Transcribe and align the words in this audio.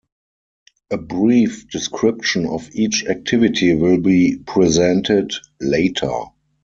A 0.89 0.97
brief 0.97 1.69
description 1.69 2.47
of 2.47 2.67
each 2.73 3.05
activity 3.05 3.75
will 3.75 3.99
be 3.99 4.39
presented 4.47 5.31
later. 5.61 6.09